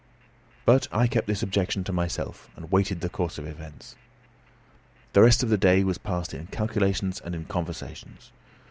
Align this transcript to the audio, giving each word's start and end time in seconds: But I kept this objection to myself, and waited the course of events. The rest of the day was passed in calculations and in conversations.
But 0.65 0.87
I 0.91 1.05
kept 1.05 1.27
this 1.27 1.43
objection 1.43 1.83
to 1.83 1.93
myself, 1.93 2.49
and 2.55 2.71
waited 2.71 3.01
the 3.01 3.07
course 3.09 3.37
of 3.37 3.45
events. 3.45 3.95
The 5.13 5.21
rest 5.21 5.43
of 5.43 5.49
the 5.49 5.59
day 5.59 5.83
was 5.83 5.99
passed 5.99 6.33
in 6.33 6.47
calculations 6.47 7.21
and 7.23 7.35
in 7.35 7.45
conversations. 7.45 8.31